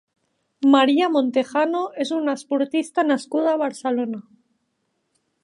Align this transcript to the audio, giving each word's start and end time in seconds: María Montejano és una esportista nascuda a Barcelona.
María 0.75 1.09
Montejano 1.17 1.81
és 2.05 2.13
una 2.15 2.35
esportista 2.41 3.07
nascuda 3.11 3.53
a 3.53 3.61
Barcelona. 3.67 4.25